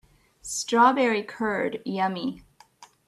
Strawberry 0.41 1.21
curd, 1.21 1.77
yummy! 1.85 2.41